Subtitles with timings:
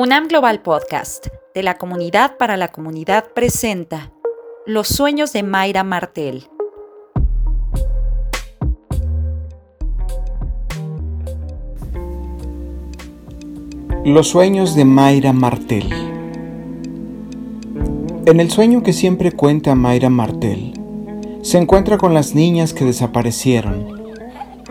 [0.00, 4.12] UNAM Global Podcast de la Comunidad para la Comunidad presenta
[4.64, 6.46] Los sueños de Mayra Martel.
[14.04, 15.92] Los sueños de Mayra Martel.
[18.26, 20.74] En el sueño que siempre cuenta Mayra Martel,
[21.42, 24.00] se encuentra con las niñas que desaparecieron,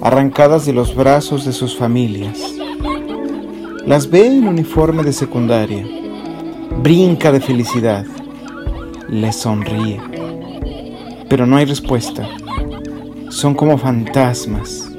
[0.00, 2.59] arrancadas de los brazos de sus familias
[3.86, 5.86] las ve en uniforme de secundaria.
[6.82, 8.04] Brinca de felicidad.
[9.08, 10.00] Le sonríe.
[11.28, 12.28] Pero no hay respuesta.
[13.30, 14.90] Son como fantasmas.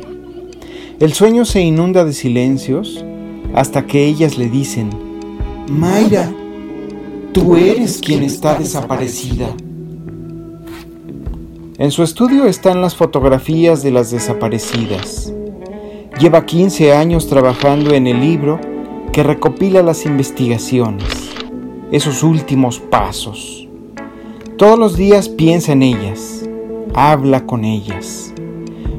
[1.00, 3.06] El sueño se inunda de silencios
[3.54, 4.90] hasta que ellas le dicen,
[5.70, 6.32] Mayra,
[7.34, 9.48] tú eres quien está desaparecida.
[11.78, 15.34] En su estudio están las fotografías de las desaparecidas.
[16.20, 18.60] Lleva 15 años trabajando en el libro
[19.12, 21.32] que recopila las investigaciones,
[21.92, 23.68] esos últimos pasos.
[24.58, 26.48] Todos los días piensa en ellas,
[26.94, 28.34] habla con ellas,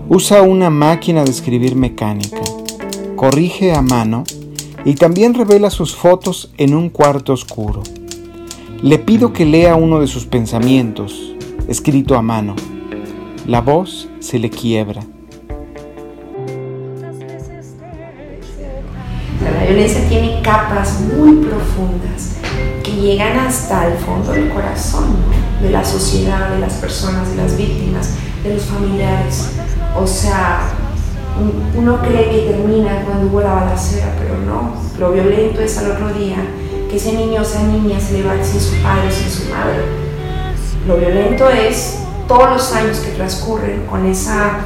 [0.09, 2.43] usa una máquina de escribir mecánica,
[3.17, 4.25] corrige a mano
[4.85, 7.83] y también revela sus fotos en un cuarto oscuro.
[8.83, 11.35] Le pido que lea uno de sus pensamientos,
[11.69, 12.57] escrito a mano.
[13.47, 15.03] La voz se le quiebra.
[19.73, 22.37] Violencia tiene capas muy profundas
[22.83, 25.17] que llegan hasta el fondo del corazón
[25.63, 28.11] de la sociedad, de las personas, de las víctimas,
[28.43, 29.53] de los familiares.
[29.99, 30.61] O sea,
[31.75, 34.75] uno cree que termina cuando hubo la balacera, pero no.
[34.99, 36.37] Lo violento es al otro día
[36.91, 39.51] que ese niño o esa niña se le va sin su padre o sin su
[39.51, 39.85] madre.
[40.87, 44.59] Lo violento es todos los años que transcurren con esa,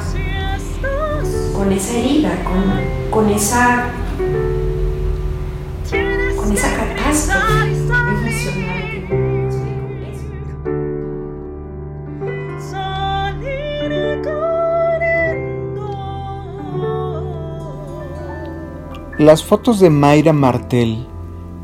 [1.54, 3.84] con esa herida, con, con esa
[6.52, 7.46] esa catástrofe
[19.18, 21.06] Las fotos de Mayra Martel,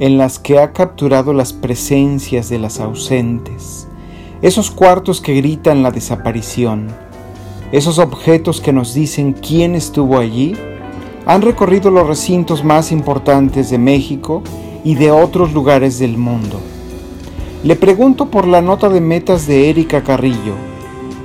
[0.00, 3.86] en las que ha capturado las presencias de las ausentes,
[4.40, 6.88] esos cuartos que gritan la desaparición,
[7.70, 10.56] esos objetos que nos dicen quién estuvo allí,
[11.26, 14.42] han recorrido los recintos más importantes de México
[14.84, 16.60] y de otros lugares del mundo.
[17.64, 20.54] Le pregunto por la nota de metas de Erika Carrillo,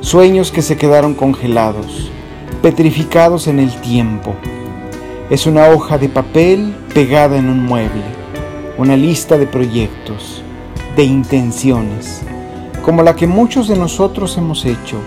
[0.01, 2.11] sueños que se quedaron congelados,
[2.61, 4.35] petrificados en el tiempo.
[5.29, 8.03] Es una hoja de papel pegada en un mueble,
[8.77, 10.43] una lista de proyectos,
[10.95, 12.21] de intenciones,
[12.83, 14.97] como la que muchos de nosotros hemos hecho,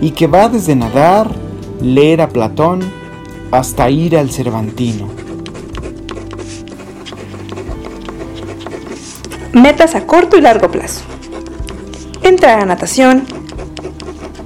[0.00, 1.30] y que va desde nadar,
[1.80, 2.80] leer a Platón,
[3.50, 5.25] hasta ir al Cervantino.
[9.56, 11.00] Metas a corto y largo plazo.
[12.22, 13.24] Entrar a natación.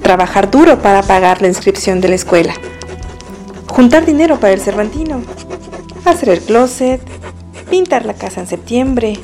[0.01, 2.53] Trabajar duro para pagar la inscripción de la escuela.
[3.67, 5.21] Juntar dinero para el Cervantino.
[6.05, 7.01] Hacer el closet.
[7.69, 9.19] Pintar la casa en septiembre.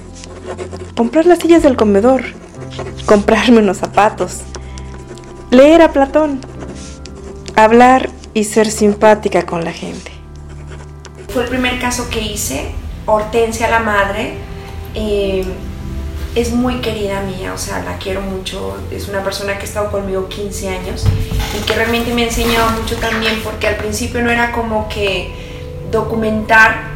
[0.97, 2.21] Comprar las sillas del comedor.
[3.05, 4.41] Comprarme unos zapatos.
[5.51, 6.41] Leer a Platón.
[7.55, 10.11] Hablar y ser simpática con la gente.
[11.29, 12.71] Fue el primer caso que hice.
[13.05, 14.33] Hortensia, la madre.
[14.93, 15.45] Eh,
[16.37, 19.89] es muy querida mía, o sea, la quiero mucho, es una persona que ha estado
[19.89, 21.03] conmigo 15 años
[21.57, 25.33] y que realmente me ha enseñado mucho también porque al principio no era como que
[25.91, 26.89] documentar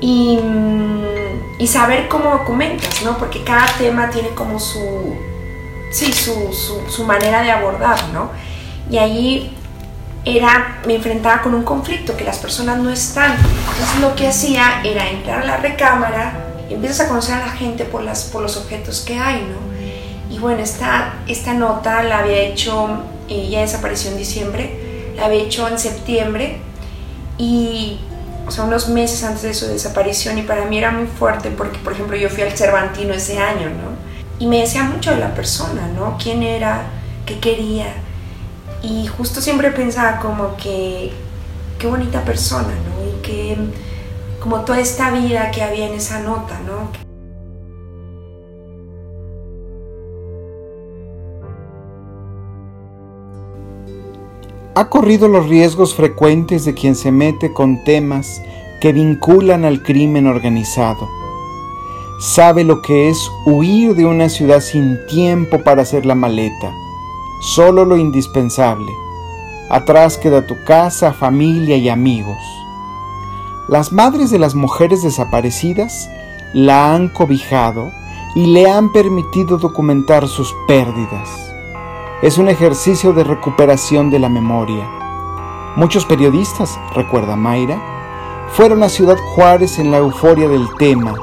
[0.00, 0.38] y,
[1.58, 3.18] y saber cómo documentas, ¿no?
[3.18, 5.16] Porque cada tema tiene como su,
[5.90, 6.52] sí, su,
[6.88, 8.30] su, manera de abordar, ¿no?
[8.88, 9.56] Y ahí
[10.24, 13.32] era, me enfrentaba con un conflicto, que las personas no están.
[13.32, 17.84] Entonces lo que hacía era entrar a la recámara, empiezas a conocer a la gente
[17.84, 20.34] por, las, por los objetos que hay, ¿no?
[20.34, 25.68] Y bueno, esta, esta nota la había hecho, ya desapareció en diciembre, la había hecho
[25.68, 26.58] en septiembre
[27.36, 27.98] y,
[28.46, 31.78] o sea, unos meses antes de su desaparición y para mí era muy fuerte porque,
[31.78, 33.92] por ejemplo, yo fui al Cervantino ese año, ¿no?
[34.38, 36.16] Y me decía mucho de la persona, ¿no?
[36.20, 36.86] ¿Quién era?
[37.26, 37.92] ¿Qué quería?
[38.82, 41.12] Y justo siempre pensaba como que,
[41.78, 43.18] qué bonita persona, ¿no?
[43.18, 43.56] Y que
[44.42, 46.90] como toda esta vida que había en esa nota, ¿no?
[54.74, 58.42] Ha corrido los riesgos frecuentes de quien se mete con temas
[58.80, 61.08] que vinculan al crimen organizado.
[62.18, 66.72] Sabe lo que es huir de una ciudad sin tiempo para hacer la maleta,
[67.54, 68.90] solo lo indispensable.
[69.70, 72.61] Atrás queda tu casa, familia y amigos
[73.68, 76.10] Las madres de las mujeres desaparecidas
[76.52, 77.92] la han cobijado
[78.34, 81.28] y le han permitido documentar sus pérdidas.
[82.22, 84.84] Es un ejercicio de recuperación de la memoria.
[85.76, 87.80] Muchos periodistas, recuerda Mayra,
[88.52, 91.14] fueron a Ciudad Juárez en la euforia del tema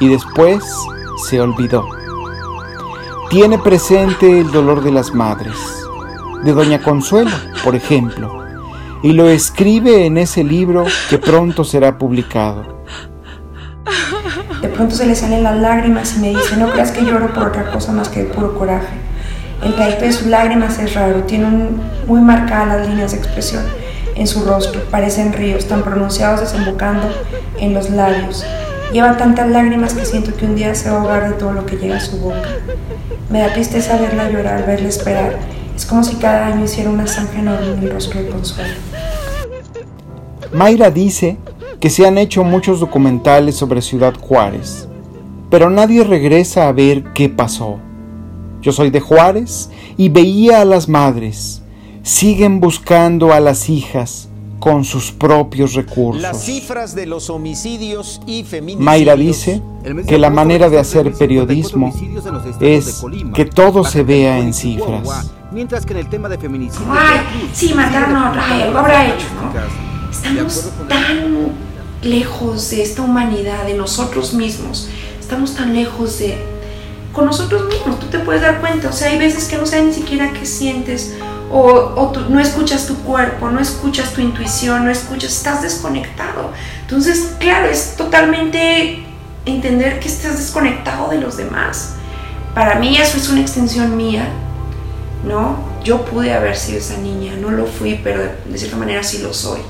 [0.00, 0.64] y después
[1.28, 1.84] se olvidó.
[3.30, 5.56] Tiene presente el dolor de las madres,
[6.42, 7.30] de Doña Consuelo,
[7.62, 8.37] por ejemplo,
[9.02, 12.84] y lo escribe en ese libro que pronto será publicado.
[14.60, 17.48] De pronto se le salen las lágrimas y me dice, no creas que lloro por
[17.48, 18.96] otra cosa más que puro coraje.
[19.62, 21.48] El type de sus lágrimas es raro, tiene
[22.06, 23.62] muy marcadas las líneas de expresión
[24.18, 27.08] en su rostro, parecen ríos tan pronunciados desembocando
[27.58, 28.44] en los labios.
[28.92, 31.66] Lleva tantas lágrimas que siento que un día se va a ahogar de todo lo
[31.66, 32.48] que llega a su boca.
[33.30, 35.38] Me da tristeza verla llorar, verla esperar.
[35.76, 38.87] Es como si cada año hiciera una zanja enorme en el rostro de Consuelo.
[40.52, 41.36] Mayra dice
[41.80, 44.88] que se han hecho muchos documentales sobre Ciudad Juárez,
[45.50, 47.78] pero nadie regresa a ver qué pasó.
[48.60, 51.62] Yo soy de Juárez y veía a las madres.
[52.02, 54.28] Siguen buscando a las hijas
[54.58, 56.22] con sus propios recursos.
[56.22, 58.84] Las cifras de los homicidios y feminicidios.
[58.84, 59.62] Mayra dice
[60.06, 61.94] que la manera de hacer periodismo
[62.60, 63.04] es
[63.34, 65.30] que todo se vea en cifras.
[65.52, 66.86] Mientras que en el tema de feminicidio.
[66.90, 69.87] Ay, sí, mataron a otra, algo habrá hecho, ¿no?
[70.10, 71.52] Estamos tan
[72.02, 74.88] lejos de esta humanidad, de nosotros mismos.
[75.20, 76.38] Estamos tan lejos de.
[77.12, 77.98] con nosotros mismos.
[77.98, 78.88] Tú te puedes dar cuenta.
[78.88, 81.14] O sea, hay veces que no sabes ni siquiera qué sientes.
[81.50, 81.62] O,
[81.96, 86.52] o tú, no escuchas tu cuerpo, no escuchas tu intuición, no escuchas, estás desconectado.
[86.82, 89.02] Entonces, claro, es totalmente
[89.46, 91.94] entender que estás desconectado de los demás.
[92.54, 94.28] Para mí eso es una extensión mía,
[95.24, 95.58] ¿no?
[95.84, 99.18] Yo pude haber sido esa niña, no lo fui, pero de, de cierta manera sí
[99.18, 99.60] lo soy,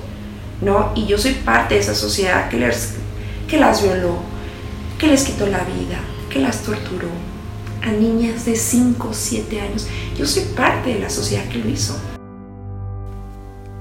[0.61, 0.93] ¿no?
[0.95, 2.95] Y yo soy parte de esa sociedad que, les,
[3.49, 4.17] que las violó,
[4.99, 6.01] que les quitó la vida,
[6.31, 7.09] que las torturó
[7.83, 9.87] a niñas de 5 o 7 años.
[10.17, 11.97] Yo soy parte de la sociedad que lo hizo.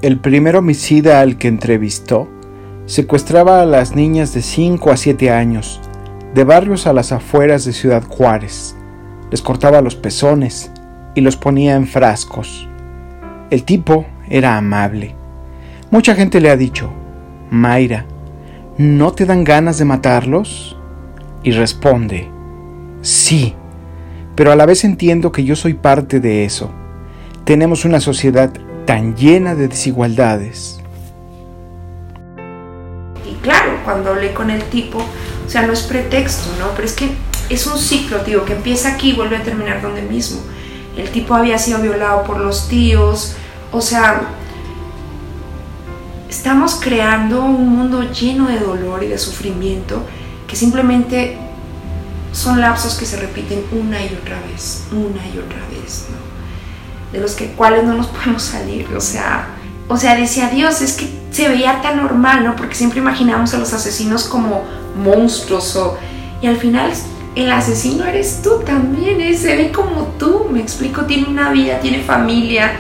[0.02, 2.30] El primer homicida al que entrevistó
[2.86, 5.82] secuestraba a las niñas de 5 a 7 años,
[6.34, 8.76] de barrios a las afueras de Ciudad Juárez.
[9.32, 10.72] Les cortaba los pezones
[11.16, 12.68] y los ponía en frascos.
[13.50, 15.16] El tipo era amable.
[15.90, 16.92] Mucha gente le ha dicho,
[17.50, 18.06] Mayra,
[18.78, 20.76] ¿no te dan ganas de matarlos?
[21.44, 22.30] Y responde,
[23.02, 23.56] sí,
[24.36, 26.70] pero a la vez entiendo que yo soy parte de eso.
[27.46, 28.52] Tenemos una sociedad
[28.86, 30.82] tan llena de desigualdades.
[33.26, 36.72] Y claro, cuando hablé con el tipo, o sea, no es pretexto, ¿no?
[36.76, 37.12] Pero es que
[37.50, 40.42] es un ciclo, tío, que empieza aquí y vuelve a terminar donde mismo.
[40.98, 43.38] El tipo había sido violado por los tíos,
[43.72, 44.22] o sea,
[46.30, 50.04] estamos creando un mundo lleno de dolor y de sufrimiento
[50.48, 51.38] que simplemente
[52.32, 57.12] son lapsos que se repiten una y otra vez, una y otra vez, ¿no?
[57.12, 59.48] De los que cuales no nos podemos salir, o sea,
[59.88, 62.56] o sea, decía Dios, es que se veía tan normal, ¿no?
[62.56, 64.64] Porque siempre imaginamos a los asesinos como
[64.96, 65.98] monstruos o,
[66.42, 66.92] y al final
[67.36, 69.38] el asesino eres tú también, ¿eh?
[69.38, 72.74] se ve como tú, me explico, tiene una vida, tiene familia,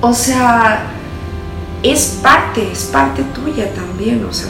[0.00, 0.97] o sea,
[1.82, 4.48] es parte, es parte tuya también, o sea,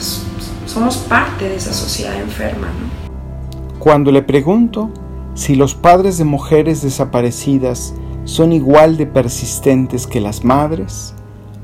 [0.65, 3.79] somos parte de esa sociedad enferma, ¿no?
[3.79, 4.89] Cuando le pregunto
[5.35, 7.93] si los padres de mujeres desaparecidas
[8.25, 11.13] son igual de persistentes que las madres,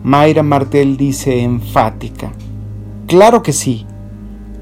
[0.04, 2.32] Mayra Martel dice enfática,
[3.08, 3.86] claro que sí,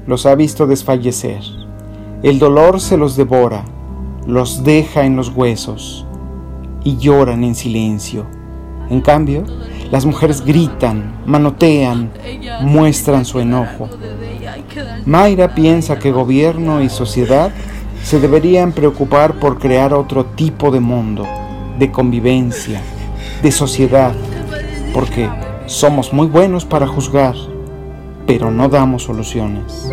[0.06, 1.42] los ha visto desfallecer.
[2.22, 3.64] El dolor se los devora,
[4.26, 6.06] los deja en los huesos
[6.82, 8.26] y lloran en silencio.
[8.90, 9.44] En cambio,
[9.94, 12.10] las mujeres gritan, manotean,
[12.62, 13.88] muestran su enojo.
[15.06, 17.52] Mayra piensa que gobierno y sociedad
[18.02, 21.24] se deberían preocupar por crear otro tipo de mundo,
[21.78, 22.80] de convivencia,
[23.40, 24.10] de sociedad,
[24.92, 25.30] porque
[25.66, 27.36] somos muy buenos para juzgar,
[28.26, 29.92] pero no damos soluciones.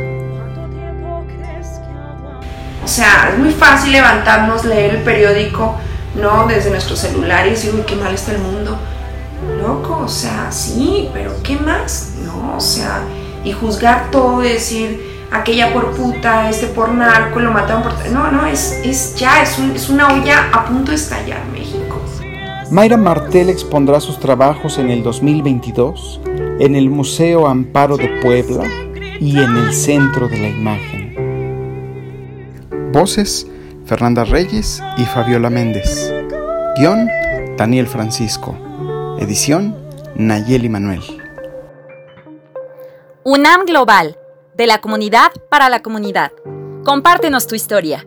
[2.84, 5.76] O sea, es muy fácil levantarnos, leer el periódico,
[6.20, 6.48] ¿no?
[6.48, 8.80] Desde nuestros celulares y uy, qué mal está el mundo.
[9.62, 12.14] Loco, o sea, sí, pero ¿qué más?
[12.26, 13.02] No, o sea,
[13.44, 17.94] y juzgar todo y decir aquella por puta, este por narco, lo mataron por...
[18.12, 22.02] No, no, es, es ya, es, es una olla a punto de estallar México.
[22.70, 26.22] Mayra Martel expondrá sus trabajos en el 2022
[26.62, 28.64] en el Museo Amparo de Puebla
[29.20, 31.16] y en el Centro de la Imagen.
[32.94, 33.48] Voces,
[33.86, 36.14] Fernanda Reyes y Fabiola Méndez.
[36.78, 37.10] Guión,
[37.58, 38.56] Daniel Francisco.
[39.20, 39.76] Edición,
[40.16, 41.02] Nayeli Manuel.
[43.24, 44.18] UNAM Global
[44.56, 46.32] de la comunidad para la comunidad.
[46.84, 48.06] Compártenos tu historia.